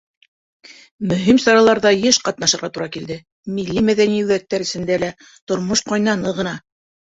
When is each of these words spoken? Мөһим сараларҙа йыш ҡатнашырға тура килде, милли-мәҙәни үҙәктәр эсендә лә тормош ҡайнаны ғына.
Мөһим 1.11 1.39
сараларҙа 1.43 1.91
йыш 2.05 2.19
ҡатнашырға 2.29 2.71
тура 2.79 2.89
килде, 2.97 3.19
милли-мәҙәни 3.59 4.19
үҙәктәр 4.25 4.67
эсендә 4.69 5.01
лә 5.07 5.13
тормош 5.29 5.87
ҡайнаны 5.95 6.37
ғына. 6.43 6.59